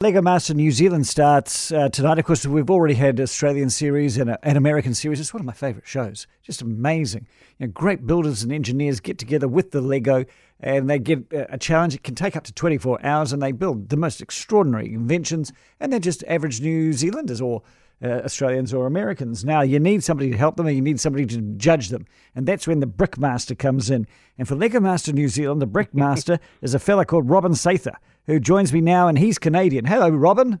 Lego 0.00 0.22
Master 0.22 0.54
New 0.54 0.70
Zealand 0.70 1.08
starts 1.08 1.72
uh, 1.72 1.88
tonight. 1.88 2.20
Of 2.20 2.24
course, 2.24 2.46
we've 2.46 2.70
already 2.70 2.94
had 2.94 3.18
Australian 3.18 3.68
series 3.68 4.16
and 4.16 4.38
an 4.44 4.56
American 4.56 4.94
series. 4.94 5.18
It's 5.18 5.34
one 5.34 5.40
of 5.40 5.44
my 5.44 5.52
favourite 5.52 5.88
shows. 5.88 6.28
Just 6.40 6.62
amazing. 6.62 7.26
You 7.58 7.66
know, 7.66 7.72
great 7.72 8.06
builders 8.06 8.44
and 8.44 8.52
engineers 8.52 9.00
get 9.00 9.18
together 9.18 9.48
with 9.48 9.72
the 9.72 9.80
Lego 9.80 10.24
and 10.60 10.88
they 10.88 11.00
get 11.00 11.24
a 11.32 11.58
challenge. 11.58 11.96
It 11.96 12.04
can 12.04 12.14
take 12.14 12.36
up 12.36 12.44
to 12.44 12.52
24 12.52 13.04
hours 13.04 13.32
and 13.32 13.42
they 13.42 13.50
build 13.50 13.88
the 13.88 13.96
most 13.96 14.20
extraordinary 14.20 14.94
inventions. 14.94 15.52
And 15.80 15.92
they're 15.92 15.98
just 15.98 16.22
average 16.28 16.60
New 16.60 16.92
Zealanders 16.92 17.40
or 17.40 17.62
uh, 18.00 18.20
Australians 18.24 18.72
or 18.72 18.86
Americans. 18.86 19.44
Now, 19.44 19.62
you 19.62 19.80
need 19.80 20.04
somebody 20.04 20.30
to 20.30 20.36
help 20.36 20.54
them 20.54 20.68
and 20.68 20.76
you 20.76 20.82
need 20.82 21.00
somebody 21.00 21.26
to 21.26 21.40
judge 21.56 21.88
them. 21.88 22.06
And 22.36 22.46
that's 22.46 22.68
when 22.68 22.78
the 22.78 22.86
Brickmaster 22.86 23.58
comes 23.58 23.90
in. 23.90 24.06
And 24.38 24.46
for 24.46 24.54
Lego 24.54 24.78
Master 24.78 25.12
New 25.12 25.26
Zealand, 25.26 25.60
the 25.60 25.66
Brickmaster 25.66 26.38
is 26.62 26.72
a 26.72 26.78
fella 26.78 27.04
called 27.04 27.28
Robin 27.28 27.54
Sather 27.54 27.96
who 28.28 28.38
joins 28.38 28.72
me 28.72 28.80
now, 28.80 29.08
and 29.08 29.18
he's 29.18 29.38
Canadian. 29.38 29.86
Hello, 29.86 30.10
Robin. 30.10 30.60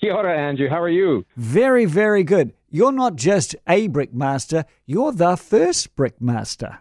Kia 0.00 0.14
ora, 0.14 0.36
Andrew. 0.36 0.68
How 0.68 0.82
are 0.82 0.88
you? 0.88 1.24
Very, 1.36 1.84
very 1.84 2.24
good. 2.24 2.54
You're 2.68 2.90
not 2.90 3.14
just 3.14 3.54
a 3.68 3.88
brickmaster, 3.88 4.64
you're 4.86 5.12
the 5.12 5.36
first 5.36 5.94
brickmaster. 5.94 6.78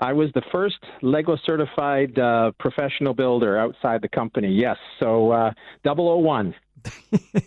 I 0.00 0.12
was 0.12 0.30
the 0.34 0.42
first 0.50 0.78
Lego 1.02 1.36
certified 1.46 2.18
uh, 2.18 2.50
professional 2.58 3.14
builder 3.14 3.56
outside 3.56 4.02
the 4.02 4.08
company. 4.08 4.48
Yes, 4.48 4.76
so 4.98 5.30
uh, 5.30 5.52
001. 5.84 6.52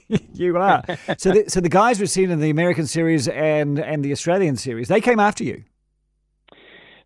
you 0.33 0.57
are. 0.57 0.81
so, 1.17 1.33
the, 1.33 1.43
so 1.49 1.59
the 1.59 1.69
guys 1.69 1.99
we've 1.99 2.09
seen 2.09 2.31
in 2.31 2.39
the 2.39 2.49
American 2.49 2.87
series 2.87 3.27
and 3.27 3.77
and 3.77 4.03
the 4.03 4.13
Australian 4.13 4.55
series, 4.55 4.87
they 4.87 5.01
came 5.01 5.19
after 5.19 5.43
you. 5.43 5.63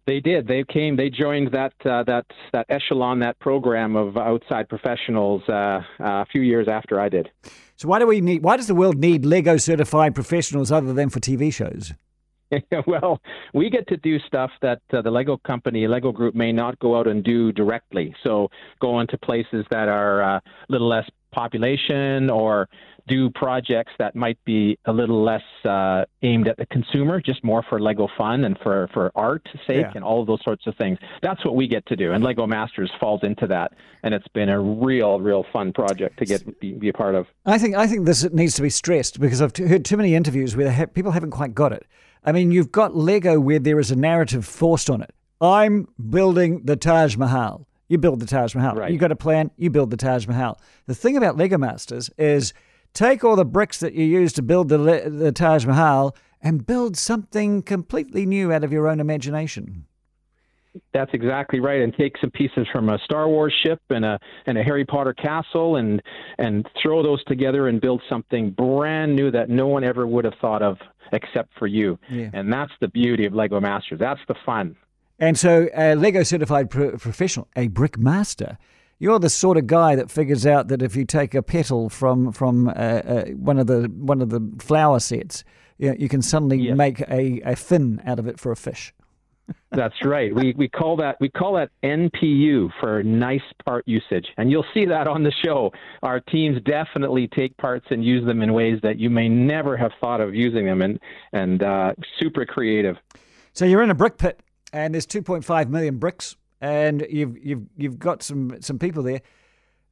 They 0.08 0.20
did. 0.20 0.48
They 0.48 0.64
came. 0.64 0.96
They 0.96 1.10
joined 1.10 1.52
that 1.52 1.73
uh, 1.86 2.04
that 2.04 2.26
that 2.54 2.66
echelon, 2.70 3.20
that 3.20 3.40
program 3.40 3.96
of 3.96 4.18
outside 4.18 4.68
professionals 4.68 5.44
uh, 5.48 5.52
uh, 5.52 5.82
a 6.00 6.26
few 6.32 6.41
years 6.41 6.68
after 6.68 7.00
I 7.00 7.10
did. 7.10 7.30
So 7.76 7.88
why 7.88 8.00
do 8.00 8.08
we 8.08 8.20
need? 8.20 8.41
Why 8.44 8.58
does 8.58 8.68
the 8.68 8.76
world 8.76 8.98
need 8.98 9.26
Lego 9.26 9.58
certified 9.58 10.16
professionals 10.16 10.71
other 10.71 10.93
than 10.93 11.10
for 11.10 11.20
TV 11.20 11.54
shows? 11.54 11.93
well, 12.88 13.21
we 13.54 13.70
get 13.70 13.88
to 13.88 13.98
do 13.98 14.20
stuff 14.20 14.52
that 14.62 14.82
uh, 14.93 15.02
the 15.02 15.12
Lego 15.12 15.38
company, 15.38 15.88
Lego 15.88 16.12
Group, 16.12 16.36
may 16.36 16.52
not 16.52 16.77
go 16.80 16.98
out 16.98 17.08
and 17.08 17.24
do 17.24 17.52
directly. 17.52 18.13
So 18.24 18.49
go 18.80 18.99
into 18.99 19.18
places 19.18 19.65
that 19.71 19.88
are 19.88 20.21
uh, 20.21 20.38
a 20.38 20.41
little 20.70 20.88
less 20.88 21.10
population 21.32 22.30
or 22.30 22.68
do 23.07 23.30
projects 23.30 23.91
that 23.99 24.16
might 24.16 24.38
be 24.46 24.77
a 24.85 24.94
little 24.94 25.24
less 25.24 25.44
uh, 25.66 26.05
aimed 26.21 26.48
at 26.48 26.57
the 26.57 26.66
consumer, 26.68 27.21
just 27.21 27.43
more 27.43 27.63
for 27.68 27.80
Lego 27.80 28.08
fun 28.18 28.43
and 28.46 28.58
for, 28.60 28.90
for 28.93 29.12
art 29.16 29.48
sake 29.68 29.82
yeah. 29.82 29.91
and 29.96 30.04
all 30.04 30.21
of 30.21 30.27
those 30.27 30.43
sorts 30.43 30.68
of 30.68 30.76
things. 30.76 30.98
That's 31.21 31.43
what 31.46 31.55
we 31.55 31.68
get 31.68 31.85
to 31.88 31.96
do, 31.96 32.12
and 32.12 32.24
Lego 32.24 32.48
Masters 32.48 32.91
falls 32.99 33.21
into 33.24 33.48
that. 33.48 33.74
And 34.04 34.13
it's 34.13 34.27
been 34.30 34.49
a 34.49 34.60
real, 34.60 35.20
real 35.20 35.46
fun 35.54 35.74
project 35.74 36.18
to 36.20 36.26
get 36.26 36.60
be, 36.60 36.74
be 36.74 36.90
a 36.90 36.93
part 36.93 37.16
of. 37.16 37.27
I 37.46 37.58
think 37.58 37.76
I 37.76 37.88
think 37.88 38.05
this 38.05 38.24
needs 38.32 38.55
to 38.55 38.62
be 38.62 38.70
stressed 38.70 39.20
because 39.20 39.41
I've 39.41 39.55
heard 39.55 39.86
too 39.86 39.98
many 39.98 40.15
interviews 40.15 40.55
where 40.55 40.71
ha- 40.71 40.88
people 40.88 41.12
haven't 41.12 41.32
quite 41.32 41.54
got 41.54 41.71
it. 41.71 41.86
I 42.24 42.32
mean, 42.32 42.52
you've 42.52 42.71
got 42.71 42.96
Lego 42.96 43.40
where 43.40 43.60
there 43.60 43.80
is 43.80 43.91
a 43.91 43.96
narrative 43.96 44.46
forced 44.46 44.90
on 44.90 45.02
it. 45.02 45.13
I'm 45.40 45.88
building 46.10 46.62
the 46.63 46.76
Taj 46.76 47.18
Mahal. 47.18 47.68
You 47.90 47.98
build 47.98 48.21
the 48.21 48.26
Taj 48.26 48.55
Mahal. 48.55 48.76
Right. 48.76 48.91
You 48.91 48.98
got 48.98 49.12
a 49.12 49.15
plan. 49.15 49.52
You 49.58 49.70
build 49.70 49.90
the 49.90 49.98
Taj 49.98 50.27
Mahal. 50.27 50.60
The 50.86 50.96
thing 50.96 51.18
about 51.18 51.36
Lego 51.36 51.58
Masters 51.58 52.10
is 52.18 52.54
Take 52.93 53.23
all 53.23 53.35
the 53.35 53.45
bricks 53.45 53.79
that 53.79 53.93
you 53.93 54.05
used 54.05 54.35
to 54.35 54.41
build 54.41 54.70
the, 54.70 54.77
the 54.77 55.31
Taj 55.31 55.65
Mahal 55.65 56.15
and 56.41 56.65
build 56.65 56.97
something 56.97 57.61
completely 57.61 58.25
new 58.25 58.51
out 58.51 58.63
of 58.63 58.73
your 58.73 58.87
own 58.87 58.99
imagination. 58.99 59.85
That's 60.93 61.12
exactly 61.13 61.59
right, 61.59 61.81
and 61.81 61.93
take 61.93 62.17
some 62.19 62.31
pieces 62.31 62.65
from 62.71 62.89
a 62.89 62.97
Star 62.99 63.27
Wars 63.27 63.53
ship 63.62 63.81
and 63.89 64.06
a 64.06 64.17
and 64.45 64.57
a 64.57 64.63
Harry 64.63 64.85
Potter 64.85 65.13
castle, 65.13 65.75
and 65.75 66.01
and 66.38 66.66
throw 66.81 67.03
those 67.03 67.22
together 67.25 67.67
and 67.67 67.81
build 67.81 68.01
something 68.07 68.51
brand 68.51 69.13
new 69.13 69.31
that 69.31 69.50
no 69.50 69.67
one 69.67 69.84
ever 69.84 70.07
would 70.07 70.23
have 70.23 70.35
thought 70.39 70.62
of 70.62 70.78
except 71.12 71.51
for 71.59 71.67
you. 71.67 72.00
Yeah. 72.09 72.29
And 72.34 72.51
that's 72.51 72.72
the 72.79 72.88
beauty 72.88 73.25
of 73.25 73.34
Lego 73.34 73.59
Masters. 73.59 74.00
That's 74.00 74.22
the 74.29 74.35
fun. 74.46 74.78
And 75.19 75.38
so, 75.38 75.68
a 75.75 75.96
Lego 75.96 76.24
certified 76.24 76.69
pro- 76.69 76.97
professional, 76.97 77.47
a 77.56 77.68
brick 77.68 77.97
master, 77.97 78.57
you're 79.01 79.17
the 79.17 79.31
sort 79.31 79.57
of 79.57 79.66
guy 79.66 79.95
that 79.95 80.12
figures 80.12 80.45
out 80.45 80.67
that 80.67 80.84
if 80.84 80.95
you 80.95 81.06
take 81.06 81.34
a 81.34 81.41
petal 81.41 81.89
from 81.89 82.31
from 82.31 82.67
uh, 82.67 82.72
uh, 82.72 83.25
one 83.31 83.57
of 83.57 83.66
the 83.66 83.91
one 83.97 84.22
of 84.22 84.29
the 84.29 84.39
flower 84.59 85.00
sets, 85.00 85.44
you, 85.79 85.89
know, 85.89 85.95
you 85.97 86.07
can 86.07 86.22
suddenly 86.22 86.57
yeah. 86.59 86.75
make 86.75 87.01
a, 87.01 87.41
a 87.44 87.56
fin 87.56 88.00
out 88.06 88.19
of 88.19 88.28
it 88.28 88.39
for 88.39 88.51
a 88.51 88.56
fish. 88.56 88.94
That's 89.72 90.06
right. 90.06 90.34
We 90.34 90.53
we 90.56 90.69
call 90.69 90.97
that 90.97 91.17
we 91.19 91.29
call 91.29 91.53
that 91.56 91.72
NPU 91.81 92.69
for 92.79 93.01
nice 93.01 93.41
part 93.66 93.88
usage, 93.88 94.28
and 94.38 94.51
you'll 94.51 94.67
see 94.72 94.85
that 94.85 95.07
on 95.07 95.23
the 95.23 95.31
show. 95.31 95.73
Our 96.03 96.19
teams 96.19 96.62
definitely 96.62 97.28
take 97.28 97.57
parts 97.57 97.88
and 97.89 98.06
use 98.06 98.23
them 98.23 98.44
in 98.44 98.53
ways 98.53 98.79
that 98.83 99.00
you 99.00 99.09
may 99.09 99.28
never 99.28 99.75
have 99.78 99.94
thought 100.00 100.22
of 100.22 100.35
using 100.35 100.68
them, 100.68 100.83
and 100.83 101.00
and 101.33 101.63
uh, 101.63 101.94
super 102.19 102.45
creative. 102.45 102.97
So 103.53 103.66
you're 103.66 103.81
in 103.81 103.89
a 103.89 103.95
brick 103.95 104.19
pit, 104.19 104.41
and 104.72 104.94
there's 104.94 105.07
2.5 105.07 105.69
million 105.69 105.97
bricks 105.97 106.35
and 106.62 107.06
you've 107.10 107.38
you've 107.44 107.66
you've 107.76 108.00
got 108.00 108.24
some 108.24 108.62
some 108.62 108.80
people 108.80 109.04
there. 109.04 109.22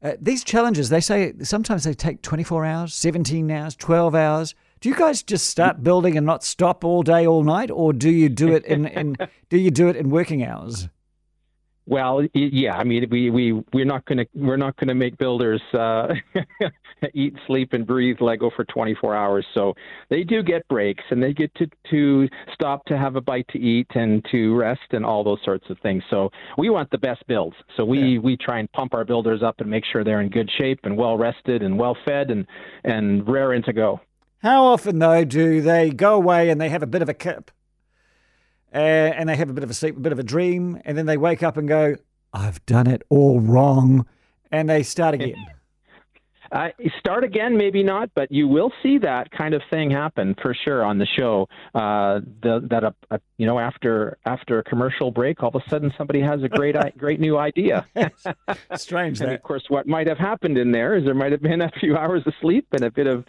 Uh, 0.01 0.13
these 0.21 0.45
challenges, 0.45 0.87
they 0.87 1.01
say 1.01 1.33
sometimes 1.41 1.83
they 1.83 1.93
take 1.93 2.21
24 2.21 2.65
hours, 2.65 2.93
17 2.93 3.51
hours, 3.51 3.75
12 3.75 4.15
hours. 4.15 4.55
Do 4.79 4.87
you 4.87 4.95
guys 4.95 5.21
just 5.21 5.47
start 5.47 5.83
building 5.83 6.15
and 6.15 6.25
not 6.25 6.41
stop 6.41 6.85
all 6.85 7.03
day, 7.03 7.27
all 7.27 7.43
night, 7.43 7.69
or 7.69 7.91
do 7.91 8.09
you 8.09 8.29
do 8.29 8.53
it 8.53 8.63
in, 8.65 8.85
in 8.85 9.17
do 9.49 9.57
you 9.57 9.71
do 9.71 9.89
it 9.89 9.97
in 9.97 10.09
working 10.09 10.45
hours? 10.45 10.87
Well, 11.89 12.23
yeah. 12.35 12.77
I 12.77 12.83
mean, 12.83 13.07
we 13.09 13.31
we 13.31 13.63
we're 13.73 13.83
not 13.83 14.05
gonna 14.05 14.27
we're 14.35 14.57
not 14.57 14.77
gonna 14.77 14.93
make 14.93 15.17
builders 15.17 15.59
uh, 15.73 16.13
eat, 17.15 17.33
sleep, 17.47 17.73
and 17.73 17.87
breathe 17.87 18.17
Lego 18.21 18.51
for 18.55 18.63
24 18.65 19.15
hours. 19.15 19.43
So 19.55 19.73
they 20.09 20.23
do 20.23 20.43
get 20.43 20.67
breaks, 20.67 21.03
and 21.09 21.21
they 21.21 21.33
get 21.33 21.51
to 21.55 21.67
to 21.89 22.29
stop 22.53 22.85
to 22.85 22.97
have 22.97 23.15
a 23.15 23.21
bite 23.21 23.47
to 23.53 23.59
eat 23.59 23.87
and 23.95 24.23
to 24.29 24.55
rest 24.55 24.83
and 24.91 25.03
all 25.03 25.23
those 25.23 25.39
sorts 25.43 25.67
of 25.71 25.79
things. 25.79 26.03
So 26.11 26.29
we 26.59 26.69
want 26.69 26.91
the 26.91 26.99
best 26.99 27.25
builds. 27.25 27.55
So 27.75 27.83
we 27.85 27.99
yeah. 27.99 28.19
we 28.19 28.37
try 28.37 28.59
and 28.59 28.71
pump 28.71 28.93
our 28.93 29.03
builders 29.03 29.41
up 29.41 29.59
and 29.59 29.67
make 29.67 29.83
sure 29.83 30.03
they're 30.03 30.21
in 30.21 30.29
good 30.29 30.51
shape 30.59 30.81
and 30.83 30.95
well 30.95 31.17
rested 31.17 31.63
and 31.63 31.79
well 31.79 31.97
fed 32.05 32.29
and 32.29 32.45
and 32.83 33.27
raring 33.27 33.63
to 33.63 33.73
go. 33.73 33.99
How 34.43 34.63
often 34.63 34.99
though 34.99 35.25
do 35.25 35.59
they 35.59 35.89
go 35.89 36.13
away 36.13 36.51
and 36.51 36.61
they 36.61 36.69
have 36.69 36.83
a 36.83 36.87
bit 36.87 37.01
of 37.01 37.09
a 37.09 37.15
kip? 37.15 37.49
Uh, 38.73 38.77
and 38.77 39.29
they 39.29 39.35
have 39.35 39.49
a 39.49 39.53
bit 39.53 39.63
of 39.63 39.69
a 39.69 39.73
sleep, 39.73 39.97
a 39.97 39.99
bit 39.99 40.11
of 40.11 40.19
a 40.19 40.23
dream, 40.23 40.81
and 40.85 40.97
then 40.97 41.05
they 41.05 41.17
wake 41.17 41.43
up 41.43 41.57
and 41.57 41.67
go, 41.67 41.95
"I've 42.33 42.65
done 42.65 42.87
it 42.87 43.03
all 43.09 43.39
wrong," 43.39 44.05
and 44.51 44.69
they 44.69 44.83
start 44.83 45.15
again. 45.15 45.35
Uh, 46.51 46.69
start 46.97 47.23
again, 47.23 47.57
maybe 47.57 47.83
not, 47.83 48.09
but 48.15 48.31
you 48.31 48.47
will 48.47 48.71
see 48.81 48.97
that 48.97 49.29
kind 49.31 49.53
of 49.53 49.61
thing 49.69 49.91
happen 49.91 50.35
for 50.41 50.55
sure 50.65 50.83
on 50.83 50.97
the 50.97 51.05
show. 51.05 51.47
Uh, 51.75 52.21
the, 52.41 52.65
that 52.69 52.83
a, 52.83 52.95
a, 53.11 53.19
you 53.37 53.45
know 53.45 53.59
after 53.59 54.17
after 54.25 54.57
a 54.57 54.63
commercial 54.63 55.11
break, 55.11 55.43
all 55.43 55.49
of 55.49 55.55
a 55.55 55.69
sudden 55.69 55.93
somebody 55.97 56.21
has 56.21 56.41
a 56.41 56.49
great 56.49 56.75
great 56.97 57.19
new 57.19 57.37
idea. 57.37 57.85
Strange. 58.75 59.21
and 59.21 59.31
of 59.31 59.43
course, 59.43 59.65
what 59.69 59.87
might 59.87 60.07
have 60.07 60.17
happened 60.17 60.57
in 60.57 60.71
there 60.71 60.95
is 60.95 61.05
there 61.05 61.13
might 61.13 61.31
have 61.31 61.41
been 61.41 61.61
a 61.61 61.71
few 61.79 61.95
hours 61.95 62.23
of 62.25 62.33
sleep 62.41 62.67
and 62.71 62.83
a 62.83 62.91
bit 62.91 63.05
of 63.05 63.25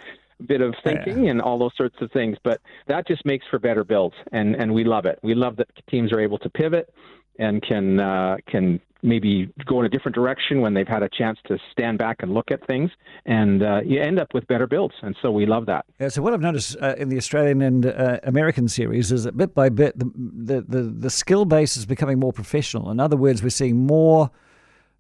bit 0.47 0.61
of 0.61 0.75
thinking 0.83 1.25
yeah. 1.25 1.31
and 1.31 1.43
all 1.43 1.59
those 1.59 1.73
sorts 1.77 1.97
of 2.01 2.11
things. 2.13 2.37
But 2.43 2.61
that 2.89 3.07
just 3.07 3.25
makes 3.25 3.47
for 3.51 3.59
better 3.59 3.85
builds, 3.85 4.17
and 4.33 4.55
and 4.55 4.73
we 4.73 4.85
love 4.85 5.07
it. 5.07 5.19
We 5.23 5.35
love 5.35 5.57
that 5.57 5.69
teams 5.89 6.13
are 6.13 6.21
able 6.21 6.39
to 6.39 6.51
pivot 6.51 6.93
and 7.39 7.63
can 7.63 8.01
uh, 8.01 8.37
can 8.47 8.81
maybe 9.03 9.51
go 9.67 9.81
in 9.81 9.87
a 9.87 9.89
different 9.89 10.15
direction 10.15 10.61
when 10.61 10.75
they've 10.75 10.87
had 10.87 11.03
a 11.03 11.09
chance 11.09 11.39
to 11.47 11.59
stand 11.73 11.99
back 11.99 12.17
and 12.21 12.35
look 12.35 12.51
at 12.51 12.65
things, 12.67 12.91
and 13.25 13.63
uh, 13.63 13.81
you 13.85 14.01
end 14.01 14.19
up 14.19 14.35
with 14.35 14.47
better 14.47 14.67
builds. 14.67 14.95
And 15.03 15.17
so 15.23 15.31
we 15.31 15.47
love 15.47 15.67
that. 15.67 15.87
Yeah, 15.99 16.09
so 16.09 16.23
what 16.23 16.35
I've 16.35 16.41
noticed 16.41 16.77
uh, 16.81 16.95
in 16.99 17.09
the 17.09 17.17
Australian 17.17 17.63
and 17.63 17.87
uh, 17.87 18.21
American 18.25 18.69
series 18.69 19.11
is 19.11 19.25
that 19.25 19.37
bit 19.37 19.55
by 19.55 19.69
bit 19.69 19.99
the, 19.99 20.11
the 20.15 20.61
the 20.63 20.83
the 20.83 21.11
skill 21.11 21.45
base 21.45 21.77
is 21.77 21.87
becoming 21.87 22.19
more 22.19 22.33
professional. 22.33 22.91
In 22.91 23.01
other 23.01 23.17
words, 23.17 23.43
we're 23.43 23.51
seeing 23.51 23.87
more 23.87 24.31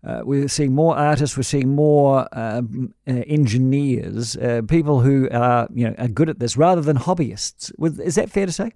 uh, 0.05 0.23
we're 0.25 0.49
seeing 0.49 0.75
more 0.75 0.97
artists. 0.97 1.37
We're 1.37 1.43
seeing 1.43 1.75
more 1.75 2.27
um, 2.33 2.95
uh, 3.07 3.13
engineers, 3.27 4.37
uh, 4.37 4.63
people 4.67 5.01
who 5.01 5.29
are 5.31 5.69
you 5.73 5.89
know 5.89 5.95
are 5.99 6.09
good 6.09 6.29
at 6.29 6.39
this, 6.39 6.57
rather 6.57 6.81
than 6.81 6.97
hobbyists. 6.97 7.73
Is 8.01 8.15
that 8.15 8.31
fair 8.31 8.47
to 8.47 8.53
say? 8.53 8.73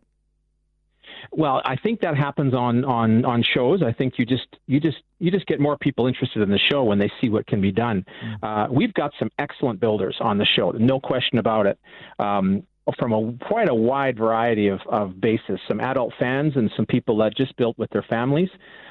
Well, 1.32 1.62
I 1.64 1.76
think 1.76 2.00
that 2.00 2.16
happens 2.16 2.54
on, 2.54 2.84
on, 2.84 3.24
on 3.24 3.42
shows. 3.42 3.82
I 3.82 3.92
think 3.92 4.18
you 4.18 4.26
just 4.26 4.46
you 4.66 4.78
just 4.80 4.98
you 5.18 5.30
just 5.30 5.46
get 5.46 5.60
more 5.60 5.76
people 5.76 6.06
interested 6.06 6.42
in 6.42 6.50
the 6.50 6.58
show 6.70 6.84
when 6.84 6.98
they 6.98 7.10
see 7.20 7.28
what 7.28 7.46
can 7.46 7.60
be 7.60 7.72
done. 7.72 8.04
Mm. 8.24 8.36
Uh, 8.42 8.72
we've 8.72 8.94
got 8.94 9.12
some 9.18 9.30
excellent 9.38 9.80
builders 9.80 10.16
on 10.20 10.38
the 10.38 10.44
show, 10.44 10.70
no 10.72 11.00
question 11.00 11.38
about 11.38 11.66
it. 11.66 11.78
Um, 12.18 12.64
from 12.98 13.12
a 13.12 13.32
quite 13.46 13.68
a 13.68 13.74
wide 13.74 14.16
variety 14.18 14.68
of, 14.68 14.80
of 14.88 15.20
bases, 15.20 15.58
some 15.66 15.80
adult 15.80 16.12
fans 16.18 16.52
and 16.56 16.70
some 16.76 16.86
people 16.86 17.16
that 17.18 17.36
just 17.36 17.56
built 17.56 17.78
with 17.78 17.90
their 17.90 18.02
families. 18.02 18.50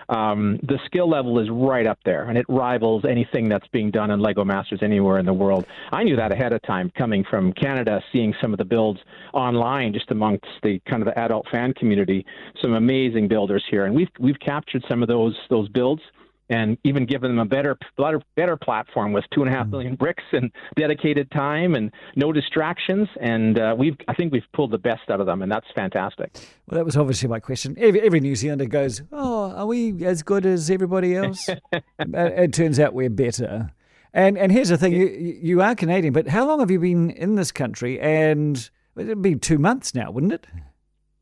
Um, 0.10 0.60
the 0.64 0.80
skill 0.86 1.10
level 1.10 1.40
is 1.40 1.50
right 1.50 1.88
up 1.88 2.00
there, 2.04 2.24
and 2.24 2.38
it 2.38 2.46
rivals 2.50 3.06
anything 3.08 3.48
that's 3.48 3.68
being 3.68 3.90
done 3.90 4.12
in 4.12 4.20
Lego 4.20 4.44
Masters 4.44 4.80
anywhere 4.82 5.18
in 5.18 5.26
the 5.26 5.34
world. 5.34 5.66
I 5.92 6.04
knew 6.04 6.16
that 6.18 6.32
ahead 6.32 6.52
of 6.52 6.62
time, 6.64 6.92
coming 6.98 7.24
from 7.30 7.54
Canada, 7.54 8.02
seeing 8.12 8.34
some 8.42 8.52
of 8.52 8.58
the 8.58 8.66
builds 8.66 9.00
online, 9.34 9.94
just 9.94 10.12
amongst 10.12 10.46
the 10.62 10.80
kind 10.90 11.02
of 11.02 11.08
the 11.08 11.18
adult 11.18 11.48
fan 11.52 11.74
community. 11.74 12.26
Some 12.62 12.74
amazing 12.74 13.28
builders 13.28 13.64
here, 13.70 13.86
and 13.86 13.96
we've 13.96 14.10
we've 14.20 14.40
captured 14.40 14.84
some 14.90 15.02
of 15.02 15.08
those 15.08 15.38
those 15.50 15.70
builds 15.70 16.02
and 16.50 16.78
even 16.84 17.06
given 17.06 17.32
them 17.32 17.40
a 17.40 17.46
better, 17.46 17.78
better, 17.98 18.22
better 18.36 18.58
platform 18.58 19.14
with 19.14 19.24
two 19.34 19.42
and 19.42 19.54
a 19.54 19.56
half 19.56 19.68
million 19.68 19.96
bricks 19.96 20.24
and 20.32 20.52
dedicated 20.76 21.32
time 21.32 21.76
and 21.76 21.92
no 22.16 22.32
distractions. 22.32 23.08
And 23.20 23.60
uh, 23.60 23.76
we've, 23.78 23.96
I 24.08 24.14
think 24.14 24.34
we've 24.34 24.44
pulled 24.54 24.72
the 24.72 24.78
best 24.78 25.10
out 25.10 25.20
of 25.20 25.26
them, 25.26 25.42
and 25.42 25.52
that's 25.52 25.68
fantastic. 25.76 26.34
Well, 26.68 26.78
that 26.78 26.86
was 26.86 26.98
obviously 26.98 27.30
my 27.30 27.40
question. 27.40 27.76
Every, 27.78 28.02
every 28.02 28.20
New 28.20 28.36
Zealander 28.36 28.66
goes, 28.66 29.02
"Oh, 29.12 29.52
are 29.52 29.66
we 29.66 30.06
as 30.06 30.24
good 30.24 30.46
as 30.46 30.70
everybody 30.70 31.16
else?" 31.16 31.50
it 32.00 32.54
turns 32.54 32.80
out 32.80 32.94
we're 32.94 33.10
better. 33.10 33.72
And 34.14 34.38
and 34.38 34.52
here's 34.52 34.70
the 34.70 34.78
thing: 34.78 34.94
you 34.94 35.08
you 35.08 35.62
are 35.62 35.76
Canadian, 35.76 36.14
but 36.14 36.28
how 36.28 36.46
long 36.46 36.60
have 36.60 36.70
you 36.70 36.80
been 36.80 37.10
in 37.10 37.36
this 37.36 37.52
country? 37.52 38.00
And 38.00 38.70
it'd 38.96 39.22
be 39.22 39.36
two 39.36 39.58
months 39.58 39.96
now, 39.96 40.12
wouldn't 40.12 40.34
it? 40.34 40.48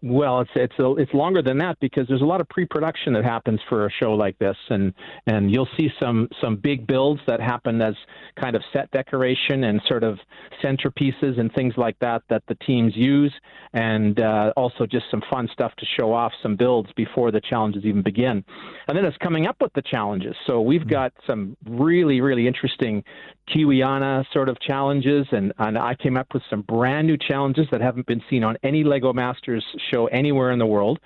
Well, 0.03 0.41
it's 0.41 0.51
it's 0.55 0.79
a, 0.79 0.95
it's 0.95 1.13
longer 1.13 1.43
than 1.43 1.59
that 1.59 1.79
because 1.79 2.07
there's 2.07 2.23
a 2.23 2.25
lot 2.25 2.41
of 2.41 2.49
pre-production 2.49 3.13
that 3.13 3.23
happens 3.23 3.59
for 3.69 3.85
a 3.85 3.91
show 3.91 4.13
like 4.13 4.35
this, 4.39 4.57
and 4.69 4.95
and 5.27 5.51
you'll 5.51 5.67
see 5.77 5.89
some 6.01 6.27
some 6.41 6.55
big 6.55 6.87
builds 6.87 7.21
that 7.27 7.39
happen 7.39 7.79
as 7.83 7.93
kind 8.41 8.55
of 8.55 8.63
set 8.73 8.89
decoration 8.89 9.65
and 9.65 9.79
sort 9.87 10.03
of 10.03 10.17
centerpieces 10.63 11.39
and 11.39 11.53
things 11.53 11.75
like 11.77 11.99
that 11.99 12.23
that 12.29 12.41
the 12.47 12.55
teams 12.55 12.95
use, 12.95 13.33
and 13.73 14.19
uh, 14.19 14.51
also 14.57 14.87
just 14.87 15.05
some 15.11 15.21
fun 15.29 15.47
stuff 15.53 15.71
to 15.77 15.85
show 15.99 16.11
off 16.11 16.31
some 16.41 16.55
builds 16.55 16.91
before 16.93 17.29
the 17.29 17.41
challenges 17.41 17.85
even 17.85 18.01
begin, 18.01 18.43
and 18.87 18.97
then 18.97 19.05
it's 19.05 19.17
coming 19.17 19.45
up 19.45 19.57
with 19.61 19.73
the 19.73 19.83
challenges. 19.83 20.35
So 20.47 20.61
we've 20.61 20.87
got 20.87 21.13
some 21.27 21.55
really 21.67 22.21
really 22.21 22.47
interesting 22.47 23.03
Kiwiana 23.53 24.25
sort 24.31 24.49
of 24.49 24.59
challenges, 24.59 25.27
and 25.31 25.53
and 25.57 25.77
I 25.77 25.95
came 25.95 26.17
up 26.17 26.27
with 26.33 26.43
some 26.49 26.61
brand 26.61 27.07
new 27.07 27.17
challenges 27.17 27.67
that 27.71 27.81
haven't 27.81 28.07
been 28.07 28.21
seen 28.29 28.43
on 28.43 28.57
any 28.63 28.83
Lego 28.83 29.13
Masters 29.13 29.65
show 29.91 30.07
anywhere 30.07 30.51
in 30.51 30.59
the 30.59 30.65
world. 30.65 30.99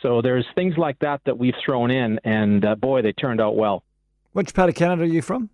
So 0.00 0.20
there's 0.20 0.46
things 0.54 0.76
like 0.76 0.98
that 1.00 1.20
that 1.26 1.38
we've 1.38 1.54
thrown 1.64 1.90
in, 1.90 2.18
and 2.24 2.64
uh, 2.64 2.74
boy, 2.74 3.02
they 3.02 3.12
turned 3.12 3.40
out 3.40 3.56
well. 3.56 3.84
Which 4.32 4.52
part 4.54 4.68
of 4.68 4.74
Canada 4.74 5.02
are 5.02 5.06
you 5.06 5.22
from? 5.22 5.50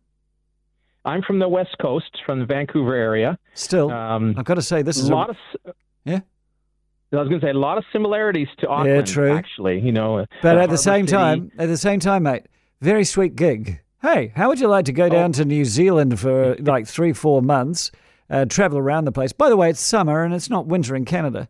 I'm 1.05 1.23
from 1.23 1.39
the 1.39 1.49
west 1.49 1.77
coast, 1.81 2.11
from 2.25 2.41
the 2.41 2.47
Vancouver 2.47 2.95
area. 2.95 3.39
Still, 3.55 3.91
um, 3.91 4.35
I've 4.37 4.45
got 4.45 4.55
to 4.55 4.63
say 4.63 4.83
this 4.83 4.99
is 4.99 5.09
a 5.09 5.15
lot 5.15 5.31
of 5.31 5.37
yeah. 6.05 6.21
I 7.11 7.17
was 7.17 7.29
going 7.29 7.41
to 7.41 7.47
say 7.47 7.51
a 7.51 7.55
lot 7.55 7.79
of 7.79 7.85
similarities 7.91 8.49
to 8.59 8.69
Auckland. 8.69 9.09
Yeah, 9.09 9.15
true. 9.15 9.33
Actually, 9.35 9.81
you 9.81 9.93
know, 9.93 10.27
but 10.43 10.59
at 10.59 10.69
the 10.69 10.77
same 10.77 11.07
City. 11.07 11.17
time, 11.17 11.53
at 11.59 11.67
the 11.67 11.79
same 11.79 12.01
time, 12.01 12.25
mate, 12.25 12.47
very 12.81 13.05
sweet 13.05 13.35
gig. 13.35 13.81
Hey, 14.01 14.33
how 14.37 14.49
would 14.49 14.61
you 14.61 14.69
like 14.69 14.85
to 14.85 14.93
go 14.93 15.09
down 15.09 15.31
oh. 15.31 15.33
to 15.33 15.45
New 15.45 15.65
Zealand 15.65 16.21
for 16.21 16.55
like 16.61 16.87
three, 16.87 17.13
four 17.13 17.43
months, 17.43 17.91
uh, 18.31 18.45
travel 18.45 18.79
around 18.79 19.07
the 19.07 19.13
place? 19.13 19.33
By 19.33 19.49
the 19.49 19.57
way, 19.57 19.71
it's 19.71 19.81
summer 19.81 20.23
and 20.23 20.33
it's 20.33 20.49
not 20.49 20.67
winter 20.67 20.95
in 20.95 21.05
Canada. 21.05 21.49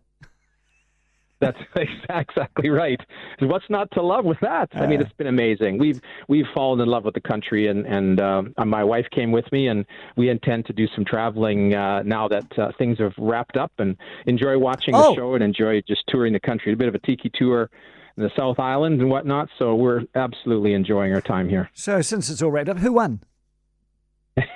That's 1.40 1.58
exactly 2.08 2.70
right. 2.70 3.00
What's 3.40 3.68
not 3.68 3.90
to 3.92 4.02
love 4.02 4.24
with 4.24 4.40
that? 4.40 4.70
I 4.72 4.86
mean, 4.86 5.00
it's 5.00 5.12
been 5.12 5.26
amazing. 5.26 5.78
We've 5.78 6.00
we've 6.26 6.46
fallen 6.54 6.80
in 6.80 6.88
love 6.88 7.04
with 7.04 7.14
the 7.14 7.20
country, 7.20 7.68
and 7.68 7.86
and 7.86 8.18
um, 8.18 8.54
my 8.66 8.82
wife 8.82 9.06
came 9.12 9.30
with 9.30 9.44
me, 9.52 9.68
and 9.68 9.84
we 10.16 10.30
intend 10.30 10.66
to 10.66 10.72
do 10.72 10.88
some 10.96 11.04
traveling 11.04 11.74
uh, 11.74 12.02
now 12.02 12.28
that 12.28 12.58
uh, 12.58 12.72
things 12.76 12.98
have 12.98 13.12
wrapped 13.18 13.56
up, 13.56 13.70
and 13.78 13.96
enjoy 14.26 14.58
watching 14.58 14.94
oh. 14.96 15.10
the 15.10 15.14
show 15.14 15.34
and 15.34 15.44
enjoy 15.44 15.80
just 15.82 16.02
touring 16.08 16.32
the 16.32 16.40
country. 16.40 16.72
A 16.72 16.76
bit 16.76 16.88
of 16.88 16.94
a 16.94 17.00
tiki 17.00 17.30
tour 17.32 17.70
the 18.18 18.30
South 18.36 18.58
Island 18.58 19.00
and 19.00 19.10
whatnot. 19.10 19.48
So 19.58 19.74
we're 19.74 20.02
absolutely 20.14 20.74
enjoying 20.74 21.12
our 21.12 21.20
time 21.20 21.48
here. 21.48 21.70
So 21.74 22.02
since 22.02 22.28
it's 22.30 22.42
all 22.42 22.50
wrapped 22.50 22.68
up, 22.68 22.78
who 22.78 22.92
won? 22.92 23.20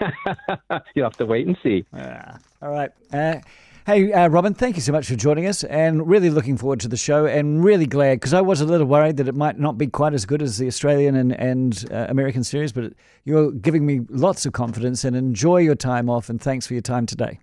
You'll 0.94 1.06
have 1.06 1.17
to 1.17 1.26
wait 1.26 1.47
and 1.47 1.56
see. 1.62 1.85
Uh, 1.97 2.37
all 2.61 2.70
right. 2.70 2.91
Uh, 3.12 3.41
Hey, 3.85 4.12
uh, 4.12 4.29
Robin, 4.29 4.55
thank 4.55 4.76
you 4.76 4.81
so 4.81 4.93
much 4.93 5.09
for 5.09 5.17
joining 5.17 5.44
us 5.49 5.64
and 5.64 6.09
really 6.09 6.31
looking 6.31 6.56
forward 6.56 6.79
to 6.81 6.88
the 6.88 6.97
show 6.97 7.26
and 7.26 7.64
really 7.64 7.85
glad 7.85 8.20
because 8.20 8.32
I 8.32 8.41
was 8.41 8.61
a 8.61 8.64
little 8.64 8.87
worried 8.87 9.17
that 9.17 9.26
it 9.26 9.35
might 9.35 9.59
not 9.59 9.76
be 9.76 9.88
quite 9.88 10.14
as 10.14 10.25
good 10.25 10.41
as 10.41 10.56
the 10.59 10.69
Australian 10.69 11.17
and, 11.17 11.32
and 11.32 11.85
uh, 11.91 12.06
American 12.09 12.44
series, 12.44 12.70
but 12.70 12.93
you're 13.25 13.50
giving 13.50 13.85
me 13.85 14.03
lots 14.09 14.47
of 14.47 14.53
confidence 14.53 15.03
and 15.03 15.17
enjoy 15.17 15.56
your 15.56 15.75
time 15.75 16.09
off 16.09 16.31
and 16.31 16.41
thanks 16.41 16.64
for 16.64 16.75
your 16.75 16.81
time 16.81 17.06
today. 17.06 17.41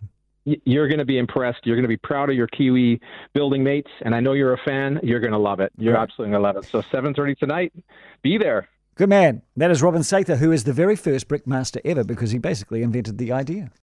You're 0.65 0.87
going 0.87 0.99
to 0.99 1.05
be 1.05 1.17
impressed. 1.17 1.59
You're 1.63 1.75
going 1.75 1.83
to 1.83 1.89
be 1.89 1.97
proud 1.97 2.29
of 2.29 2.35
your 2.35 2.47
Kiwi 2.47 2.99
building 3.33 3.63
mates, 3.63 3.91
and 4.01 4.15
I 4.15 4.19
know 4.19 4.33
you're 4.33 4.53
a 4.53 4.61
fan. 4.65 4.99
You're 5.03 5.19
going 5.19 5.33
to 5.33 5.37
love 5.37 5.59
it. 5.59 5.71
You're 5.77 5.97
absolutely 5.97 6.31
going 6.33 6.43
to 6.43 6.47
love 6.47 6.57
it. 6.57 6.69
So 6.69 6.81
7:30 6.81 7.37
tonight, 7.37 7.73
be 8.21 8.37
there. 8.37 8.67
Good 8.95 9.09
man. 9.09 9.41
That 9.55 9.71
is 9.71 9.81
Robin 9.81 10.01
Sather, 10.01 10.37
who 10.37 10.51
is 10.51 10.65
the 10.65 10.73
very 10.73 10.97
first 10.97 11.29
brickmaster 11.29 11.79
ever 11.85 12.03
because 12.03 12.31
he 12.31 12.37
basically 12.37 12.83
invented 12.83 13.17
the 13.17 13.31
idea. 13.31 13.71